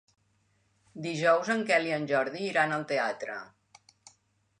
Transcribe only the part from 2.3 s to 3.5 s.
iran al teatre.